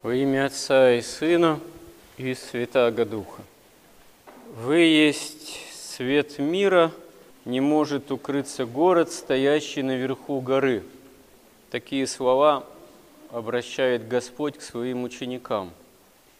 Во 0.00 0.14
имя 0.14 0.46
Отца 0.46 0.92
и 0.92 1.02
Сына 1.02 1.58
и 2.18 2.32
Святаго 2.32 3.04
Духа. 3.04 3.42
Вы 4.54 4.76
есть 4.76 5.58
свет 5.74 6.38
мира, 6.38 6.92
не 7.44 7.60
может 7.60 8.12
укрыться 8.12 8.64
город, 8.64 9.10
стоящий 9.10 9.82
наверху 9.82 10.40
горы. 10.40 10.84
Такие 11.72 12.06
слова 12.06 12.64
обращает 13.32 14.06
Господь 14.06 14.58
к 14.58 14.62
своим 14.62 15.02
ученикам. 15.02 15.72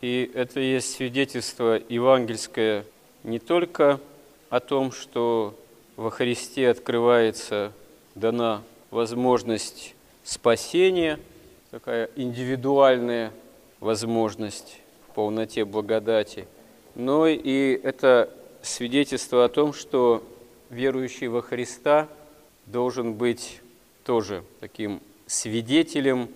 И 0.03 0.31
это 0.35 0.61
есть 0.61 0.95
свидетельство 0.95 1.83
евангельское 1.89 2.85
не 3.25 3.41
только 3.41 3.99
о 4.51 4.61
том, 4.61 4.93
что 4.93 5.59
во 5.97 6.11
Христе 6.11 6.71
открывается, 6.71 7.73
дана 8.15 8.63
возможность 8.93 9.97
спасения, 10.23 11.19
такая 11.73 12.09
индивидуальная 12.15 13.33
возможность 13.81 14.81
в 15.09 15.15
полноте 15.15 15.65
благодати, 15.65 16.47
но 16.95 17.27
и 17.27 17.79
это 17.83 18.33
свидетельство 18.63 19.45
о 19.45 19.49
том, 19.49 19.73
что 19.73 20.23
верующий 20.71 21.29
во 21.29 21.43
Христа 21.43 22.09
должен 22.67 23.15
быть 23.15 23.61
тоже 24.05 24.43
таким 24.61 25.01
свидетелем 25.27 26.29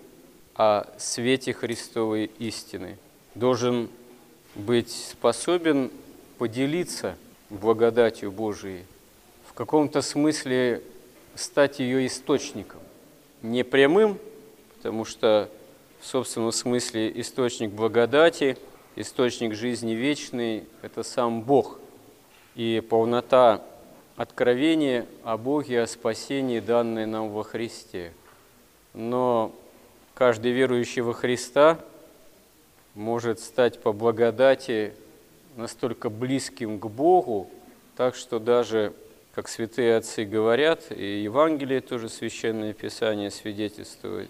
о 0.54 0.86
свете 0.98 1.52
Христовой 1.52 2.30
истины, 2.38 2.98
должен 3.34 3.88
быть 4.54 4.90
способен 4.90 5.90
поделиться 6.38 7.16
благодатью 7.50 8.30
Божией, 8.30 8.84
в 9.46 9.54
каком-то 9.54 10.02
смысле 10.02 10.82
стать 11.34 11.78
ее 11.78 12.06
источником. 12.06 12.80
Не 13.42 13.64
прямым, 13.64 14.18
потому 14.76 15.04
что 15.04 15.50
в 16.02 16.06
собственном 16.06 16.50
смысле 16.50 17.12
источник 17.20 17.70
благодати, 17.70 18.58
источник 18.96 19.54
жизни 19.54 19.92
вечной– 19.92 20.64
это 20.82 21.04
сам 21.04 21.42
Бог. 21.42 21.78
И 22.56 22.82
полнота 22.90 23.62
откровения 24.16 25.06
о 25.22 25.38
Боге, 25.38 25.80
о 25.80 25.86
спасении, 25.86 26.58
данное 26.58 27.06
нам 27.06 27.30
во 27.30 27.44
Христе. 27.44 28.12
Но 28.94 29.54
каждый 30.14 30.50
верующий 30.50 31.02
во 31.02 31.14
Христа 31.14 31.78
может 32.94 33.38
стать 33.38 33.80
по 33.80 33.92
благодати 33.92 34.94
настолько 35.56 36.10
близким 36.10 36.80
к 36.80 36.86
Богу, 36.86 37.48
так 37.96 38.16
что 38.16 38.40
даже, 38.40 38.92
как 39.36 39.48
святые 39.48 39.98
отцы 39.98 40.24
говорят, 40.24 40.90
и 40.90 41.22
Евангелие 41.22 41.80
тоже 41.80 42.08
Священное 42.08 42.72
Писание 42.72 43.30
свидетельствует, 43.30 44.28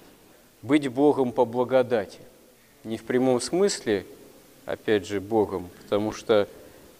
быть 0.63 0.89
Богом 0.89 1.33
по 1.33 1.45
благодати. 1.45 2.19
Не 2.85 2.97
в 2.97 3.05
прямом 3.05 3.41
смысле, 3.41 4.07
опять 4.65 5.07
же, 5.07 5.21
Богом, 5.21 5.69
потому 5.83 6.13
что 6.13 6.49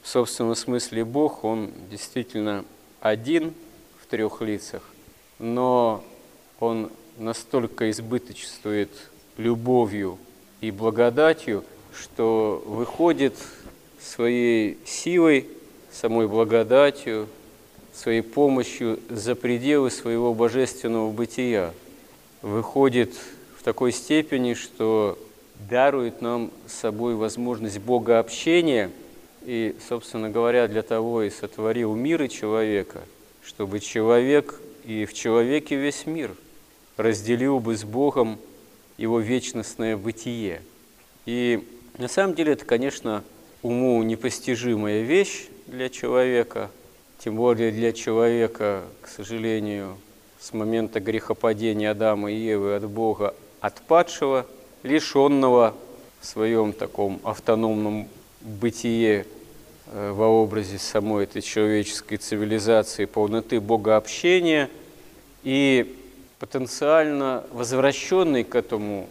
в 0.03 0.09
собственном 0.09 0.55
смысле 0.57 1.05
Бог, 1.05 1.45
Он 1.45 1.71
действительно 1.91 2.65
один 3.01 3.55
в 4.01 4.07
трех 4.07 4.41
лицах, 4.43 4.83
но 5.39 6.05
Он 6.61 6.91
настолько 7.19 7.91
избыточествует 7.91 8.91
любовью 9.37 10.19
и 10.61 10.71
благодатью, 10.71 11.65
что 11.95 12.63
выходит 12.67 13.35
своей 14.01 14.79
силой, 14.85 15.49
самой 15.91 16.27
благодатью, 16.27 17.29
своей 17.95 18.23
помощью 18.23 18.99
за 19.09 19.35
пределы 19.35 19.91
своего 19.91 20.35
божественного 20.35 21.11
бытия, 21.11 21.73
выходит 22.41 23.15
в 23.63 23.65
такой 23.65 23.93
степени, 23.93 24.55
что 24.55 25.17
дарует 25.71 26.21
нам 26.21 26.51
с 26.67 26.73
собой 26.73 27.15
возможность 27.15 27.79
Бога 27.79 28.19
общения 28.19 28.91
и, 29.45 29.77
собственно 29.89 30.29
говоря, 30.31 30.67
для 30.67 30.83
того 30.83 31.23
и 31.23 31.31
сотворил 31.31 31.95
мир 31.95 32.25
и 32.25 32.29
человека, 32.29 33.03
чтобы 33.45 33.79
человек 33.79 34.61
и 34.85 35.05
в 35.05 35.15
человеке 35.15 35.77
весь 35.77 36.07
мир 36.07 36.35
разделил 36.97 37.61
бы 37.61 37.77
с 37.77 37.85
Богом 37.85 38.37
его 38.99 39.21
вечностное 39.21 39.97
бытие. 39.97 40.61
И 41.25 41.65
на 41.99 42.09
самом 42.09 42.35
деле 42.35 42.55
это, 42.55 42.65
конечно, 42.65 43.23
уму 43.63 44.03
непостижимая 44.03 45.03
вещь 45.03 45.47
для 45.69 45.89
человека, 45.89 46.69
тем 47.21 47.37
более 47.37 47.71
для 47.71 47.93
человека, 47.93 48.83
к 49.03 49.07
сожалению, 49.07 49.99
с 50.41 50.53
момента 50.53 50.99
грехопадения 50.99 51.93
Адама 51.93 52.33
и 52.33 52.35
Евы 52.35 52.75
от 52.75 52.91
Бога 52.91 53.37
от 53.63 53.81
падшего, 53.81 54.45
лишенного 54.83 55.75
в 56.21 56.27
своем 56.27 56.73
таком 56.73 57.21
автономном 57.23 58.09
бытие 58.41 59.25
э, 59.87 60.11
во 60.11 60.27
образе 60.27 60.79
самой 60.79 61.25
этой 61.25 61.43
человеческой 61.43 62.17
цивилизации, 62.17 63.05
полноты 63.05 63.61
богообщения 63.61 64.69
и 65.45 65.97
потенциально 66.41 67.45
возвращенный 67.53 68.43
к 68.43 68.57
этому 68.57 69.09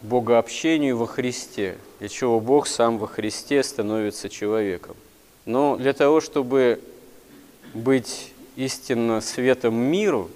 богообщению 0.00 0.96
во 0.96 1.08
Христе, 1.08 1.76
для 1.98 2.08
чего 2.08 2.38
Бог 2.38 2.68
сам 2.68 2.98
во 2.98 3.08
Христе 3.08 3.64
становится 3.64 4.28
человеком. 4.28 4.94
Но 5.44 5.76
для 5.76 5.92
того, 5.92 6.20
чтобы 6.20 6.80
быть 7.74 8.32
истинно 8.54 9.20
светом 9.20 9.74
миру, 9.74 10.30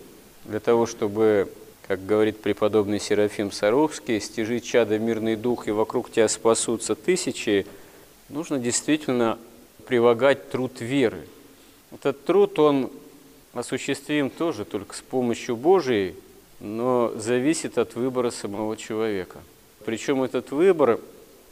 для 0.46 0.58
того, 0.58 0.86
чтобы 0.86 1.48
как 1.86 2.06
говорит 2.06 2.40
преподобный 2.40 3.00
Серафим 3.00 3.50
Саровский, 3.50 4.20
стяжи 4.20 4.60
чада 4.60 4.98
мирный 4.98 5.36
дух, 5.36 5.66
и 5.66 5.72
вокруг 5.72 6.10
тебя 6.10 6.28
спасутся 6.28 6.94
тысячи, 6.94 7.66
нужно 8.28 8.58
действительно 8.58 9.38
прилагать 9.86 10.50
труд 10.50 10.80
веры. 10.80 11.26
Этот 11.90 12.24
труд, 12.24 12.58
он 12.58 12.90
осуществим 13.52 14.30
тоже 14.30 14.64
только 14.64 14.94
с 14.96 15.00
помощью 15.00 15.56
Божией, 15.56 16.14
но 16.60 17.12
зависит 17.16 17.76
от 17.78 17.96
выбора 17.96 18.30
самого 18.30 18.76
человека. 18.76 19.40
Причем 19.84 20.22
этот 20.22 20.52
выбор 20.52 21.00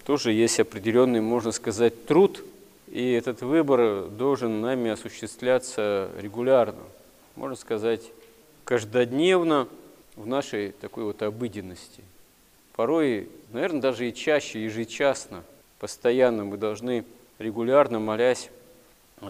тоже 0.07 0.33
есть 0.33 0.61
определенный, 0.61 1.21
можно 1.21 1.51
сказать, 1.51 2.07
труд, 2.07 2.43
и 2.89 3.13
этот 3.13 3.43
выбор 3.43 4.07
должен 4.07 4.61
нами 4.61 4.93
осуществляться 4.93 6.09
регулярно, 6.21 6.83
можно 7.35 7.57
сказать, 7.57 8.03
каждодневно– 8.65 9.67
в 10.21 10.27
нашей 10.27 10.73
такой 10.73 11.05
вот 11.05 11.23
обыденности. 11.23 12.05
Порой, 12.77 13.29
наверное, 13.53 13.81
даже 13.81 14.09
и 14.09 14.15
чаще, 14.15 14.65
ежечасно, 14.65 15.43
постоянно 15.79 16.45
мы 16.45 16.57
должны 16.57 17.05
регулярно, 17.39 17.99
молясь, 17.99 18.51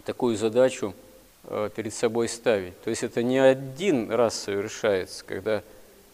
такую 0.05 0.37
задачу 0.37 0.95
э, 1.45 1.71
перед 1.75 1.95
собой 1.95 2.29
ставить. 2.29 2.81
То 2.83 2.91
есть 2.91 3.03
это 3.03 3.23
не 3.23 3.39
один 3.39 4.11
раз 4.11 4.35
совершается, 4.35 5.25
когда 5.25 5.63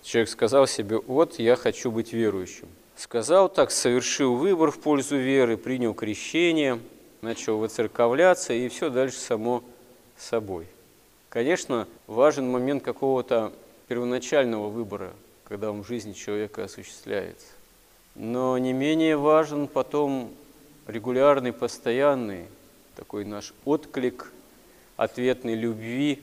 человек 0.02 0.28
сказал 0.28 0.66
себе, 0.66 0.98
вот 0.98 1.38
я 1.38 1.56
хочу 1.56 1.90
быть 1.90 2.12
верующим. 2.12 2.68
Сказал 2.96 3.48
так, 3.48 3.70
совершил 3.70 4.36
выбор 4.36 4.70
в 4.70 4.78
пользу 4.78 5.16
веры, 5.16 5.56
принял 5.56 5.94
крещение, 5.94 6.78
начал 7.22 7.58
выцерковляться, 7.58 8.52
и 8.52 8.68
все 8.68 8.88
дальше 8.90 9.18
само 9.18 9.62
собой. 10.16 10.66
Конечно, 11.28 11.86
важен 12.06 12.50
момент 12.50 12.82
какого-то 12.82 13.52
первоначального 13.88 14.68
выбора, 14.68 15.12
когда 15.44 15.70
он 15.70 15.82
в 15.82 15.86
жизни 15.86 16.12
человека 16.12 16.64
осуществляется. 16.64 17.46
Но 18.14 18.56
не 18.58 18.72
менее 18.72 19.16
важен 19.16 19.68
потом 19.68 20.34
регулярный, 20.86 21.52
постоянный 21.52 22.46
такой 22.96 23.24
наш 23.24 23.52
отклик 23.64 24.32
ответной 24.96 25.54
любви 25.54 26.22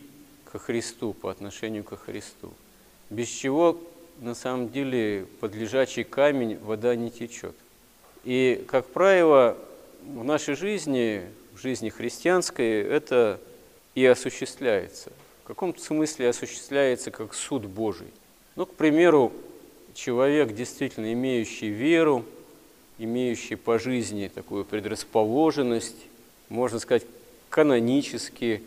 ко 0.51 0.59
Христу, 0.59 1.13
по 1.13 1.29
отношению 1.29 1.83
ко 1.83 1.95
Христу. 1.95 2.51
Без 3.09 3.27
чего 3.27 3.79
на 4.19 4.35
самом 4.35 4.69
деле 4.69 5.27
под 5.39 5.55
лежачий 5.55 6.03
камень 6.03 6.57
вода 6.57 6.95
не 6.95 7.11
течет. 7.11 7.55
И, 8.23 8.63
как 8.67 8.87
правило, 8.87 9.57
в 10.03 10.23
нашей 10.23 10.55
жизни, 10.55 11.23
в 11.53 11.61
жизни 11.61 11.89
христианской, 11.89 12.81
это 12.81 13.39
и 13.95 14.05
осуществляется– 14.05 15.11
каком-то 15.53 15.81
смысле 15.81 16.29
осуществляется 16.29 17.11
как 17.11 17.33
суд 17.33 17.65
Божий. 17.65 18.07
Ну, 18.55 18.65
к 18.65 18.73
примеру, 18.73 19.31
человек, 19.93 20.53
действительно 20.53 21.13
имеющий 21.13 21.69
веру, 21.69 22.25
имеющий 22.97 23.55
по 23.55 23.79
жизни 23.79 24.31
такую 24.33 24.65
предрасположенность, 24.65 25.97
можно 26.49 26.79
сказать, 26.79 27.03
канонически 27.49 28.63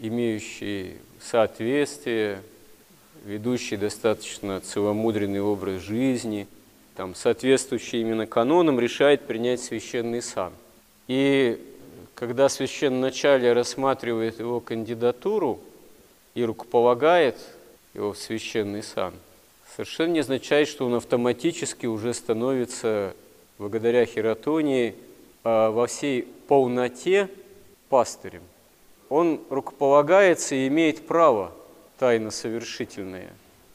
имеющий 0.00 0.96
соответствие, 1.20 2.42
ведущий 3.24 3.76
достаточно 3.76 4.60
целомудренный 4.60 5.40
образ 5.40 5.82
жизни, 5.82 6.46
там, 6.96 7.14
соответствующий 7.14 8.00
именно 8.00 8.26
канонам, 8.26 8.78
решает 8.78 9.26
принять 9.26 9.60
священный 9.60 10.22
сан. 10.22 10.52
И 11.08 11.60
когда 12.14 12.48
священноначалие 12.48 13.52
рассматривает 13.52 14.38
его 14.38 14.60
кандидатуру, 14.60 15.60
и 16.34 16.44
рукополагает 16.44 17.36
его 17.94 18.12
в 18.12 18.18
священный 18.18 18.82
сан, 18.82 19.14
совершенно 19.74 20.12
не 20.12 20.20
означает, 20.20 20.68
что 20.68 20.86
он 20.86 20.94
автоматически 20.94 21.86
уже 21.86 22.12
становится 22.12 23.14
благодаря 23.58 24.04
хератонии 24.04 24.94
а, 25.44 25.70
во 25.70 25.86
всей 25.86 26.22
полноте 26.48 27.28
пастырем. 27.88 28.42
Он 29.08 29.40
рукополагается 29.50 30.54
и 30.54 30.66
имеет 30.66 31.06
право 31.06 31.52
тайно 31.98 32.30
совершительное 32.30 33.32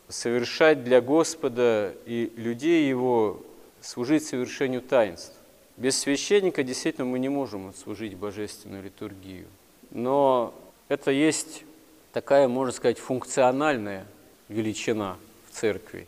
совершать 0.10 0.84
для 0.84 1.02
Господа 1.02 1.94
и 2.06 2.34
людей 2.36 2.90
Его, 2.90 3.42
служить 3.80 4.26
совершению 4.26 4.82
таинств. 4.82 5.34
Без 5.78 5.98
священника 5.98 6.64
действительно 6.64 7.06
мы 7.06 7.20
не 7.20 7.30
можем 7.30 7.70
отслужить 7.70 8.16
божественную 8.16 8.84
литургию. 8.84 9.48
Но 9.92 10.54
это 10.90 11.12
есть 11.12 11.64
такая, 12.12 12.48
можно 12.48 12.74
сказать, 12.74 12.98
функциональная 12.98 14.06
величина 14.48 15.18
в 15.50 15.56
церкви. 15.56 16.08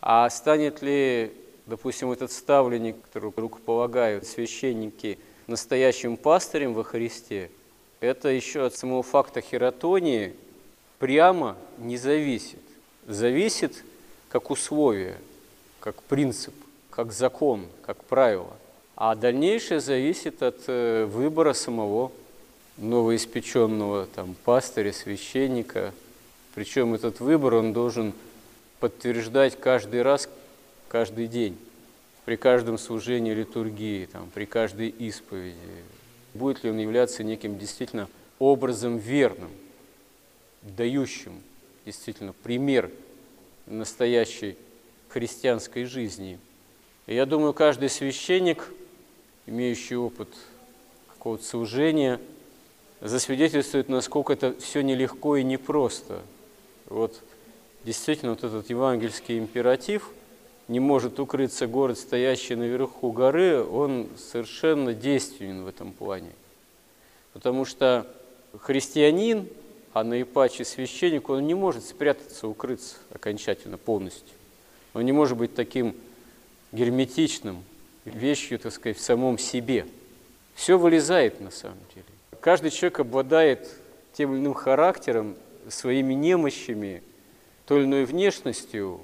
А 0.00 0.28
станет 0.30 0.82
ли, 0.82 1.32
допустим, 1.66 2.10
этот 2.10 2.30
ставленник, 2.30 2.96
который 3.02 3.32
рукополагают 3.36 4.26
священники, 4.26 5.18
настоящим 5.46 6.16
пастырем 6.16 6.74
во 6.74 6.84
Христе, 6.84 7.50
это 8.00 8.28
еще 8.28 8.66
от 8.66 8.74
самого 8.74 9.02
факта 9.02 9.40
хератонии 9.40 10.34
прямо 10.98 11.56
не 11.78 11.96
зависит. 11.96 12.60
Зависит 13.06 13.84
как 14.28 14.50
условие, 14.50 15.16
как 15.80 16.02
принцип, 16.02 16.54
как 16.90 17.12
закон, 17.12 17.66
как 17.82 18.02
правило. 18.04 18.52
А 18.96 19.14
дальнейшее 19.14 19.80
зависит 19.80 20.42
от 20.42 20.64
э, 20.68 21.04
выбора 21.04 21.52
самого 21.52 22.12
новоиспеченного 22.76 24.06
там, 24.06 24.34
пастыря, 24.44 24.92
священника. 24.92 25.92
Причем 26.54 26.94
этот 26.94 27.20
выбор 27.20 27.54
он 27.54 27.72
должен 27.72 28.12
подтверждать 28.80 29.58
каждый 29.58 30.02
раз, 30.02 30.28
каждый 30.88 31.26
день, 31.26 31.56
при 32.24 32.36
каждом 32.36 32.78
служении 32.78 33.32
литургии, 33.32 34.06
там, 34.06 34.30
при 34.34 34.44
каждой 34.44 34.88
исповеди. 34.88 35.56
Будет 36.32 36.64
ли 36.64 36.70
он 36.70 36.78
являться 36.78 37.22
неким 37.22 37.58
действительно 37.58 38.08
образом 38.38 38.98
верным, 38.98 39.50
дающим 40.62 41.32
действительно 41.84 42.32
пример 42.32 42.90
настоящей 43.66 44.56
христианской 45.08 45.84
жизни. 45.84 46.38
Я 47.06 47.26
думаю, 47.26 47.52
каждый 47.52 47.88
священник, 47.88 48.68
имеющий 49.46 49.96
опыт 49.96 50.28
какого-то 51.08 51.44
служения, 51.44 52.20
засвидетельствует, 53.04 53.88
насколько 53.88 54.32
это 54.32 54.54
все 54.58 54.80
нелегко 54.80 55.36
и 55.36 55.44
непросто. 55.44 56.22
Вот 56.86 57.20
действительно 57.84 58.32
вот 58.32 58.42
этот 58.42 58.68
евангельский 58.70 59.38
императив 59.38 60.08
«не 60.68 60.80
может 60.80 61.20
укрыться 61.20 61.66
город, 61.66 61.98
стоящий 61.98 62.54
наверху 62.54 63.12
горы», 63.12 63.62
он 63.62 64.08
совершенно 64.16 64.94
действенен 64.94 65.64
в 65.64 65.68
этом 65.68 65.92
плане. 65.92 66.30
Потому 67.34 67.66
что 67.66 68.06
христианин, 68.60 69.48
а 69.92 70.02
наипаче 70.02 70.64
священник, 70.64 71.28
он 71.28 71.46
не 71.46 71.54
может 71.54 71.84
спрятаться, 71.84 72.48
укрыться 72.48 72.96
окончательно, 73.10 73.76
полностью. 73.76 74.34
Он 74.94 75.04
не 75.04 75.12
может 75.12 75.36
быть 75.36 75.54
таким 75.54 75.94
герметичным, 76.72 77.62
вещью, 78.06 78.58
так 78.58 78.72
сказать, 78.72 78.96
в 78.96 79.02
самом 79.02 79.38
себе. 79.38 79.86
Все 80.54 80.78
вылезает 80.78 81.40
на 81.40 81.50
самом 81.50 81.78
деле. 81.94 82.13
Каждый 82.44 82.70
человек 82.72 83.00
обладает 83.00 83.70
тем 84.12 84.34
или 84.34 84.38
иным 84.38 84.52
характером, 84.52 85.34
своими 85.70 86.12
немощами, 86.12 87.02
той 87.64 87.78
или 87.78 87.86
иной 87.86 88.04
внешностью, 88.04 89.00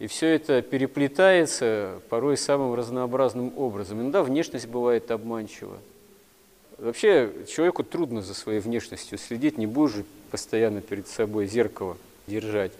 и 0.00 0.08
все 0.08 0.26
это 0.26 0.60
переплетается 0.60 2.00
порой 2.08 2.36
самым 2.36 2.74
разнообразным 2.74 3.56
образом. 3.56 4.00
Иногда 4.00 4.24
внешность 4.24 4.66
бывает 4.66 5.12
обманчива. 5.12 5.78
Вообще 6.78 7.32
человеку 7.46 7.84
трудно 7.84 8.22
за 8.22 8.34
своей 8.34 8.58
внешностью 8.58 9.18
следить, 9.18 9.56
не 9.56 9.68
будешь 9.68 9.94
же 9.94 10.04
постоянно 10.32 10.80
перед 10.80 11.06
собой 11.06 11.46
зеркало 11.46 11.96
держать. 12.26 12.72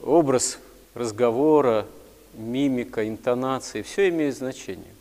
Образ 0.00 0.60
разговора, 0.94 1.86
мимика, 2.32 3.06
интонации, 3.06 3.82
все 3.82 4.08
имеет 4.08 4.34
значение. 4.34 4.94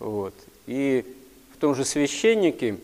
Вот. 0.00 0.34
И 0.66 1.04
в 1.54 1.60
том 1.60 1.76
же 1.76 1.84
священнике 1.84 2.78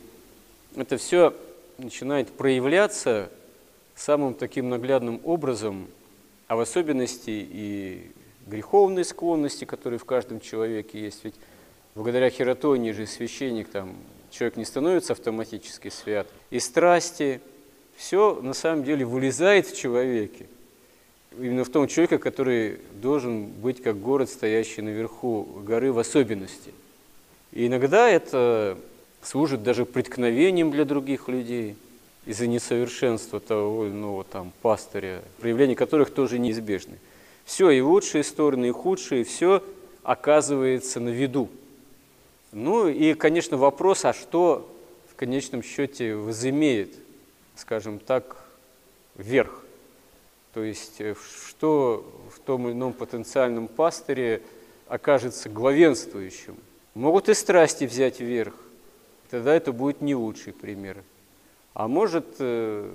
это 0.76 0.97
все 0.97 1.35
начинает 1.79 2.31
проявляться 2.31 3.31
самым 3.94 4.35
таким 4.35 4.69
наглядным 4.69 5.21
образом, 5.25 5.87
а 6.47 6.56
в 6.56 6.61
особенности 6.61 7.31
и 7.31 8.11
греховные 8.47 9.05
склонности, 9.05 9.65
которые 9.65 9.99
в 9.99 10.05
каждом 10.05 10.41
человеке 10.41 11.00
есть. 11.00 11.25
Ведь 11.25 11.35
благодаря 11.94 12.31
хератонии 12.31 12.93
же 12.93 13.06
священник, 13.06 13.69
там, 13.69 13.97
человек 14.31 14.56
не 14.56 14.65
становится 14.65 15.12
автоматически 15.12 15.88
свят. 15.88 16.26
И 16.50 16.59
страсти, 16.59 17.41
все 17.97 18.41
на 18.43 18.55
самом 18.55 18.85
деле 18.85 19.05
вылезает 19.05 19.67
в 19.67 19.77
человеке. 19.77 20.47
Именно 21.38 21.65
в 21.65 21.70
том 21.70 21.88
человеке, 21.88 22.19
который 22.19 22.79
должен 23.00 23.47
быть 23.47 23.82
как 23.82 24.00
город, 24.00 24.31
стоящий 24.31 24.82
наверху 24.82 25.43
горы 25.65 25.93
в 25.93 25.99
особенности. 25.99 26.73
И 27.53 27.67
иногда 27.67 28.09
это 28.09 28.79
служит 29.25 29.62
даже 29.62 29.85
преткновением 29.87 30.71
для 30.71 30.85
других 30.85 31.29
людей 31.29 31.76
из-за 32.26 32.47
несовершенства 32.47 33.41
того 33.41 33.88
иного 33.88 34.25
там 34.25 34.53
пастыря, 34.62 35.23
проявления 35.41 35.75
которых 35.75 36.12
тоже 36.12 36.38
неизбежны. 36.38 36.99
Все, 37.44 37.71
и 37.71 37.81
лучшие 37.81 38.25
стороны, 38.25 38.69
и 38.69 38.71
худшие, 38.71 39.25
все 39.25 39.62
оказывается 40.03 41.00
на 41.00 41.11
виду. 41.11 41.49
Ну 42.53 42.88
и, 42.88 43.15
конечно, 43.15 43.56
вопрос, 43.56 44.05
а 44.05 44.12
что 44.12 44.71
в 45.11 45.17
конечном 45.17 45.62
счете 45.62 46.15
возымеет, 46.15 46.94
скажем 47.56 47.99
так, 47.99 48.44
верх? 49.17 49.65
То 50.55 50.62
есть, 50.62 51.00
э, 51.00 51.15
что 51.49 52.06
в 52.35 52.38
том 52.38 52.69
или 52.69 52.75
ином 52.75 52.93
потенциальном 52.93 53.69
пастыре 53.69 54.41
окажется 54.87 55.49
главенствующим? 55.49 56.56
Могут 56.94 57.29
и 57.29 57.35
страсти 57.35 57.85
взять 57.85 58.20
вверх, 58.20 58.55
тогда 59.34 59.56
это 59.56 59.72
будет 59.72 60.00
не 60.00 60.14
лучший 60.14 60.52
пример. 60.52 61.02
А 61.72 61.88
может 61.88 62.36
э, 62.38 62.88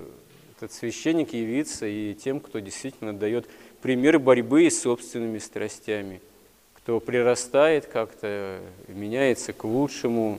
этот 0.56 0.72
священник 0.72 1.34
явиться 1.34 1.84
и 1.84 2.14
тем, 2.14 2.40
кто 2.40 2.60
действительно 2.60 3.12
дает 3.12 3.46
пример 3.82 4.18
борьбы 4.18 4.70
с 4.70 4.80
собственными 4.80 5.36
страстями, 5.38 6.22
кто 6.72 6.98
прирастает 6.98 7.84
как-то, 7.84 8.58
меняется 8.88 9.52
к 9.52 9.64
лучшему, 9.64 10.38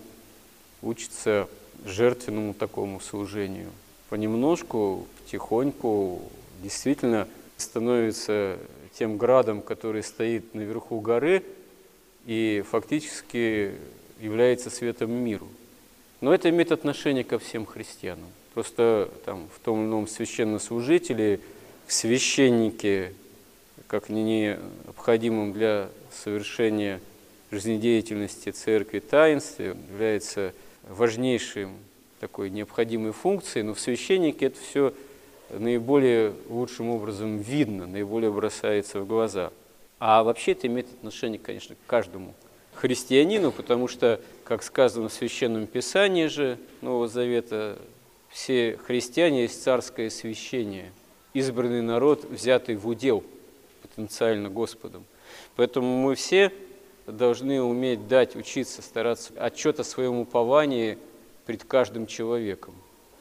учится 0.81 1.47
жертвенному 1.85 2.55
такому 2.55 2.99
служению. 2.99 3.69
Понемножку, 4.09 5.05
потихоньку 5.21 6.23
действительно 6.63 7.27
становится 7.57 8.57
тем 8.93 9.19
градом, 9.19 9.61
который 9.61 10.01
стоит 10.01 10.55
наверху 10.55 10.99
горы 10.99 11.43
и 12.25 12.63
фактически 12.67 13.75
является 14.19 14.71
светом 14.71 15.11
миру. 15.11 15.47
Но 16.21 16.33
это 16.33 16.49
имеет 16.49 16.71
отношение 16.71 17.23
ко 17.23 17.39
всем 17.39 17.65
христианам. 17.65 18.29
Просто 18.53 19.09
там, 19.25 19.49
в 19.53 19.59
том 19.59 19.79
или 19.79 19.87
ином 19.87 20.07
священнослужителе, 20.07 21.39
священнике, 21.87 23.13
как 23.87 24.09
необходимым 24.09 25.51
для 25.51 25.89
совершения 26.11 27.01
жизнедеятельности 27.49 28.51
церкви 28.51 28.99
таинстве, 28.99 29.75
является 29.91 30.53
важнейшим 30.87 31.75
такой 32.19 32.49
необходимой 32.49 33.13
функцией, 33.13 33.63
но 33.63 33.73
в 33.73 33.79
священнике 33.79 34.45
это 34.47 34.59
все 34.59 34.93
наиболее 35.49 36.33
лучшим 36.49 36.89
образом 36.89 37.39
видно, 37.39 37.87
наиболее 37.87 38.31
бросается 38.31 39.01
в 39.01 39.07
глаза. 39.07 39.51
А 39.99 40.23
вообще 40.23 40.53
это 40.53 40.67
имеет 40.67 40.87
отношение, 40.87 41.39
конечно, 41.39 41.75
к 41.75 41.89
каждому 41.89 42.33
христианину, 42.81 43.51
потому 43.51 43.87
что, 43.87 44.19
как 44.43 44.63
сказано 44.63 45.09
в 45.09 45.13
Священном 45.13 45.67
Писании 45.67 46.25
же 46.25 46.57
Нового 46.81 47.07
Завета, 47.07 47.77
все 48.29 48.79
христиане 48.85 49.43
есть 49.43 49.61
царское 49.61 50.09
священие, 50.09 50.91
избранный 51.35 51.83
народ, 51.83 52.25
взятый 52.25 52.75
в 52.75 52.87
удел 52.87 53.23
потенциально 53.83 54.49
Господом. 54.49 55.05
Поэтому 55.55 55.95
мы 56.01 56.15
все 56.15 56.51
должны 57.05 57.61
уметь 57.61 58.07
дать, 58.07 58.35
учиться, 58.35 58.81
стараться 58.81 59.31
отчет 59.37 59.79
о 59.79 59.83
своем 59.83 60.17
уповании 60.17 60.97
пред 61.45 61.63
каждым 61.63 62.07
человеком. 62.07 62.73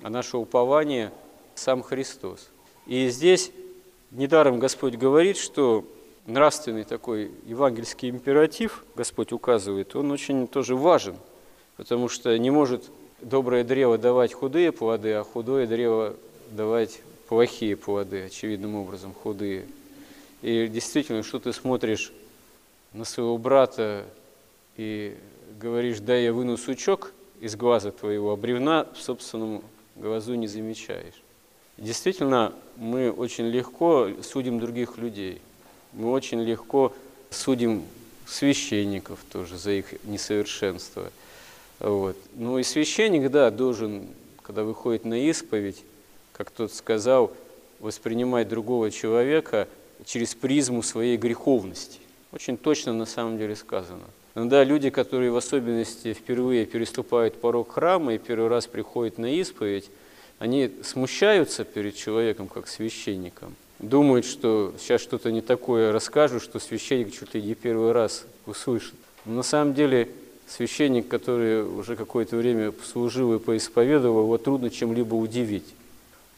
А 0.02 0.08
наше 0.08 0.38
упование– 0.38 1.12
сам 1.54 1.82
Христос. 1.82 2.48
И 2.86 3.08
здесь 3.08 3.50
недаром 4.10 4.58
Господь 4.58 4.94
говорит, 4.94 5.36
что 5.36 5.84
нравственный 6.26 6.84
такой 6.84 7.30
евангельский 7.46 8.10
императив, 8.10 8.84
Господь 8.94 9.32
указывает, 9.32 9.94
он 9.96 10.10
очень 10.10 10.46
тоже 10.46 10.76
важен, 10.76 11.16
потому 11.76 12.08
что 12.08 12.36
не 12.38 12.50
может 12.50 12.90
доброе 13.20 13.64
древо 13.64 13.98
давать 13.98 14.32
худые 14.32 14.72
плоды, 14.72 15.12
а 15.12 15.24
худое 15.24 15.66
древо 15.66 16.16
давать 16.50 17.00
плохие 17.28 17.76
плоды, 17.76 18.24
очевидным 18.24 18.76
образом 18.76 19.14
худые. 19.14 19.66
И 20.42 20.68
действительно, 20.68 21.22
что 21.22 21.38
ты 21.38 21.52
смотришь 21.52 22.12
на 22.92 23.04
своего 23.04 23.38
брата 23.38 24.04
и 24.76 25.16
говоришь, 25.60 26.00
да, 26.00 26.16
я 26.16 26.32
выну 26.32 26.56
сучок 26.56 27.12
из 27.40 27.56
глаза 27.56 27.90
твоего, 27.90 28.32
а 28.32 28.36
бревна 28.36 28.86
в 28.94 29.00
собственном 29.00 29.62
глазу 29.96 30.34
не 30.34 30.46
замечаешь. 30.46 31.22
Действительно, 31.76 32.52
мы 32.76 33.10
очень 33.10 33.46
легко 33.46 34.08
судим 34.22 34.58
других 34.58 34.98
людей. 34.98 35.40
Мы 35.92 36.10
очень 36.10 36.42
легко 36.42 36.92
судим 37.30 37.84
священников 38.26 39.18
тоже 39.32 39.58
за 39.58 39.72
их 39.72 40.04
несовершенство. 40.04 41.10
Вот. 41.80 42.16
Ну 42.34 42.58
и 42.58 42.62
священник, 42.62 43.30
да, 43.30 43.50
должен, 43.50 44.06
когда 44.42 44.62
выходит 44.62 45.04
на 45.04 45.28
исповедь, 45.28 45.82
как 46.32 46.50
тот 46.50 46.72
сказал, 46.72 47.32
воспринимать 47.80 48.48
другого 48.48 48.90
человека 48.90 49.66
через 50.04 50.34
призму 50.34 50.82
своей 50.82 51.16
греховности. 51.16 51.98
Очень 52.32 52.56
точно 52.56 52.92
на 52.92 53.06
самом 53.06 53.38
деле 53.38 53.56
сказано. 53.56 54.04
Иногда 54.34 54.62
люди, 54.62 54.90
которые 54.90 55.32
в 55.32 55.36
особенности 55.36 56.14
впервые 56.14 56.66
переступают 56.66 57.40
порог 57.40 57.72
храма 57.72 58.14
и 58.14 58.18
первый 58.18 58.48
раз 58.48 58.66
приходят 58.66 59.18
на 59.18 59.34
исповедь, 59.34 59.90
они 60.38 60.70
смущаются 60.82 61.64
перед 61.64 61.96
человеком, 61.96 62.46
как 62.48 62.68
священником. 62.68 63.56
Думают, 63.80 64.26
что 64.26 64.74
сейчас 64.78 65.00
что-то 65.00 65.32
не 65.32 65.40
такое 65.40 65.90
расскажу, 65.90 66.38
что 66.38 66.58
священник 66.58 67.12
чуть 67.12 67.34
ли 67.34 67.42
не 67.42 67.54
первый 67.54 67.92
раз 67.92 68.26
услышит. 68.46 68.94
Но 69.24 69.36
на 69.36 69.42
самом 69.42 69.72
деле 69.72 70.08
священник, 70.46 71.08
который 71.08 71.62
уже 71.64 71.96
какое-то 71.96 72.36
время 72.36 72.74
служил 72.84 73.34
и 73.34 73.38
поисповедовал, 73.38 74.24
его 74.24 74.36
трудно 74.36 74.68
чем-либо 74.68 75.14
удивить. 75.14 75.74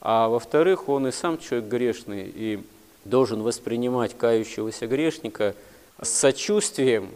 А 0.00 0.28
во-вторых, 0.28 0.88
он 0.88 1.08
и 1.08 1.12
сам 1.12 1.38
человек 1.38 1.68
грешный 1.68 2.30
и 2.32 2.62
должен 3.04 3.42
воспринимать 3.42 4.16
кающегося 4.16 4.86
грешника 4.86 5.56
с 6.00 6.10
сочувствием, 6.10 7.08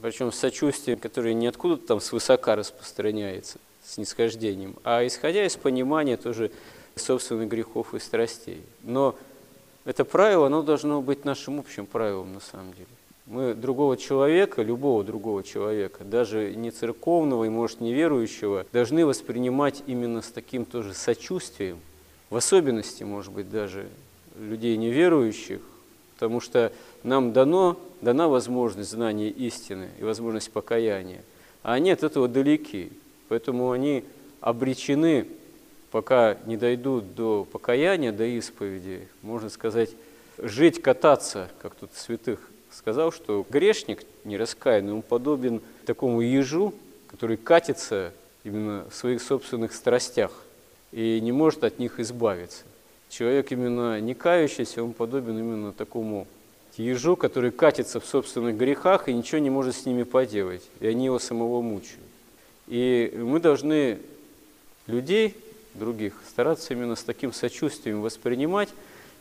причем 0.00 0.32
с 0.32 0.36
сочувствием, 0.36 0.98
которое 0.98 1.34
не 1.34 1.46
откуда-то 1.48 1.86
там 1.86 2.00
свысока 2.00 2.56
распространяется, 2.56 3.58
с 3.84 3.98
нисхождением, 3.98 4.76
а 4.84 5.06
исходя 5.06 5.44
из 5.44 5.56
понимания 5.56 6.16
тоже 6.16 6.50
собственных 6.94 7.48
грехов 7.48 7.94
и 7.94 7.98
страстей. 7.98 8.62
Но 8.82 9.16
это 9.86 10.04
правило, 10.04 10.46
оно 10.46 10.62
должно 10.62 11.00
быть 11.00 11.24
нашим 11.24 11.60
общим 11.60 11.86
правилом 11.86 12.34
на 12.34 12.40
самом 12.40 12.72
деле. 12.72 12.88
Мы 13.26 13.54
другого 13.54 13.96
человека, 13.96 14.62
любого 14.62 15.02
другого 15.02 15.42
человека, 15.42 16.04
даже 16.04 16.54
не 16.54 16.70
церковного 16.70 17.44
и, 17.44 17.48
может, 17.48 17.80
неверующего, 17.80 18.66
должны 18.72 19.06
воспринимать 19.06 19.82
именно 19.86 20.22
с 20.22 20.30
таким 20.30 20.64
тоже 20.64 20.92
сочувствием, 20.92 21.78
в 22.30 22.36
особенности, 22.36 23.04
может 23.04 23.32
быть, 23.32 23.50
даже 23.50 23.88
людей 24.38 24.76
неверующих, 24.76 25.60
потому 26.14 26.40
что 26.40 26.72
нам 27.02 27.32
дано, 27.32 27.78
дана 28.00 28.28
возможность 28.28 28.90
знания 28.90 29.28
истины 29.28 29.88
и 29.98 30.04
возможность 30.04 30.50
покаяния, 30.50 31.22
а 31.62 31.74
они 31.74 31.90
от 31.90 32.02
этого 32.02 32.28
далеки, 32.28 32.92
поэтому 33.28 33.70
они 33.70 34.04
обречены, 34.40 35.26
пока 35.90 36.36
не 36.46 36.56
дойдут 36.56 37.14
до 37.14 37.44
покаяния, 37.44 38.12
до 38.12 38.24
исповеди, 38.24 39.08
можно 39.22 39.48
сказать, 39.48 39.90
жить, 40.38 40.82
кататься, 40.82 41.48
как 41.60 41.74
тут 41.74 41.90
святых 41.94 42.40
сказал, 42.76 43.10
что 43.10 43.44
грешник 43.48 44.02
нераскаянный, 44.24 44.92
он 44.92 45.02
подобен 45.02 45.62
такому 45.86 46.20
ежу, 46.20 46.74
который 47.08 47.36
катится 47.36 48.12
именно 48.44 48.86
в 48.90 48.94
своих 48.94 49.22
собственных 49.22 49.72
страстях 49.72 50.30
и 50.92 51.20
не 51.20 51.32
может 51.32 51.64
от 51.64 51.78
них 51.78 51.98
избавиться. 51.98 52.64
Человек 53.08 53.50
именно 53.52 54.00
не 54.00 54.14
кающийся, 54.14 54.84
он 54.84 54.92
подобен 54.92 55.38
именно 55.38 55.72
такому 55.72 56.26
ежу, 56.76 57.16
который 57.16 57.50
катится 57.50 57.98
в 57.98 58.06
собственных 58.06 58.56
грехах 58.56 59.08
и 59.08 59.14
ничего 59.14 59.38
не 59.38 59.50
может 59.50 59.74
с 59.74 59.86
ними 59.86 60.02
поделать, 60.02 60.62
и 60.80 60.86
они 60.86 61.06
его 61.06 61.18
самого 61.18 61.62
мучают. 61.62 62.02
И 62.66 63.12
мы 63.16 63.40
должны 63.40 63.98
людей, 64.86 65.34
других, 65.78 66.14
стараться 66.28 66.74
именно 66.74 66.96
с 66.96 67.02
таким 67.02 67.32
сочувствием 67.32 68.00
воспринимать, 68.02 68.68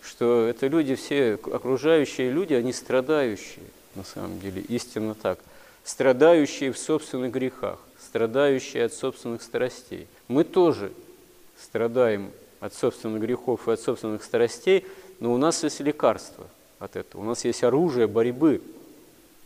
что 0.02 0.48
это 0.48 0.68
люди, 0.68 0.96
все 0.96 1.34
окружающие 1.34 2.30
люди, 2.32 2.54
они 2.54 2.74
страдающие, 2.74 3.66
на 3.96 4.04
самом 4.04 4.40
деле, 4.40 4.62
истинно 4.62 5.16
так. 5.16 5.40
Страдающие 5.84 6.72
в 6.72 6.78
собственных 6.78 7.32
грехах, 7.32 7.80
страдающие 8.00 8.86
от 8.86 8.94
собственных 8.94 9.42
страстей. 9.42 10.08
Мы 10.28 10.44
тоже 10.44 10.92
страдаем 11.62 12.32
от 12.60 12.74
собственных 12.74 13.22
грехов 13.22 13.68
и 13.68 13.72
от 13.72 13.80
собственных 13.80 14.24
страстей, 14.24 14.86
но 15.20 15.34
у 15.34 15.38
нас 15.38 15.64
есть 15.64 15.80
лекарство 15.80 16.48
от 16.80 16.96
этого. 16.96 17.22
У 17.22 17.26
нас 17.26 17.46
есть 17.46 17.64
оружие 17.64 18.08
борьбы 18.08 18.62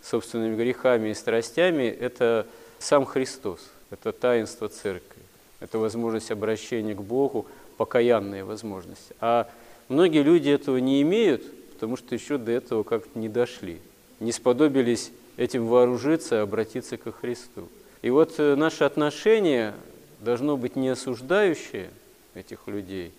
с 0.02 0.10
собственными 0.10 0.56
грехами 0.56 1.10
и 1.10 1.14
страстями. 1.14 1.84
Это 1.84 2.48
сам 2.80 3.06
Христос, 3.06 3.70
это 3.92 4.12
таинство 4.12 4.70
Церкви, 4.70 5.19
это 5.60 5.80
возможность 5.80 6.32
обращения 6.32 6.96
к 6.96 7.02
Богу, 7.02 7.46
покаянная 7.78 8.46
возможность. 8.46 9.12
А 9.20 9.50
Многие 9.90 10.22
люди 10.22 10.50
этого 10.50 10.78
не 10.78 11.02
имеют, 11.02 11.44
потому 11.74 11.98
что 11.98 12.14
еще 12.14 12.38
до 12.38 12.52
этого 12.52 12.84
как-то 12.84 13.18
не 13.18 13.28
дошли, 13.28 13.80
не 14.20 14.32
сподобились 14.32 15.12
этим 15.36 15.66
вооружиться, 15.66 16.44
обратиться 16.44 16.98
ко 16.98 17.12
Христу. 17.12 17.68
И 18.04 18.12
вот 18.12 18.36
э, 18.38 18.56
наше 18.56 18.84
отношение 18.84 19.74
должно 20.20 20.58
быть 20.58 20.76
не 20.76 20.90
осуждающее 20.90 21.90
этих 22.36 22.68
людей, 22.68 23.12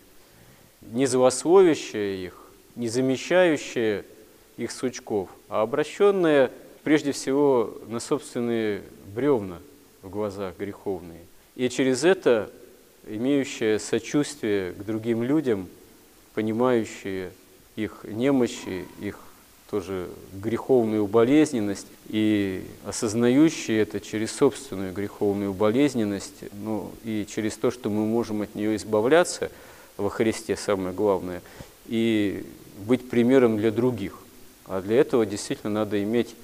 не 0.81 1.07
злословящее 1.07 2.25
их, 2.25 2.41
не 2.77 2.89
замещающее 2.89 4.05
их 4.57 4.71
сучков, 4.71 5.29
а 5.49 5.63
обращенное 5.63 6.53
прежде 6.85 7.11
всего 7.11 7.79
на 7.89 7.99
собственные 7.99 8.85
бревна 9.13 9.59
в 10.03 10.09
глазах 10.09 10.57
греховные. 10.57 11.23
И 11.61 11.69
через 11.69 12.05
это 12.05 12.51
имеющее 13.07 13.79
сочувствие 13.79 14.73
к 14.73 14.83
другим 14.83 15.23
людям– 15.23 15.69
понимающие 16.35 17.33
их 17.77 18.05
немощи, 18.05 18.87
их 18.99 19.19
тоже 19.71 20.09
греховную 20.33 21.07
болезненность 21.07 21.87
и 22.09 22.65
осознающие 22.87 23.83
это 23.83 24.01
через 24.01 24.33
собственную 24.33 24.95
греховную 24.95 25.53
болезненность, 25.53 26.45
ну 26.53 26.93
и 27.05 27.27
через 27.29 27.57
то, 27.57 27.71
что 27.71 27.91
мы 27.91 28.07
можем 28.07 28.41
от 28.41 28.55
нее 28.55 28.75
избавляться 28.77 29.51
во 29.99 30.09
Христе, 30.09 30.57
самое 30.57 30.95
главное, 30.95 31.43
и 31.87 32.47
быть 32.87 33.11
примером 33.11 33.59
для 33.59 33.71
других. 33.71 34.19
А 34.65 34.81
для 34.81 34.99
этого 34.99 35.27
действительно 35.27 35.73
надо 35.75 36.03
иметь 36.03 36.35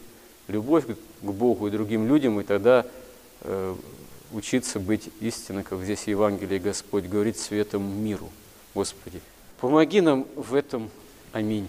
любовь 0.48 0.84
к 0.86 1.24
Богу 1.24 1.68
и 1.68 1.70
другим 1.70 2.06
людям, 2.06 2.38
и 2.38 2.44
тогда 2.44 2.84
э, 3.40 3.74
учиться 4.32 4.80
быть 4.80 5.10
истинно, 5.20 5.62
как 5.62 5.82
здесь 5.82 6.04
Евангелие 6.04 6.58
Господь 6.58 7.04
говорит, 7.04 7.38
светом 7.38 7.82
миру. 8.04 8.30
Господи, 8.74 9.20
Помоги 9.60 10.00
нам 10.02 10.26
в 10.36 10.54
этом. 10.54 10.90
Аминь. 11.32 11.68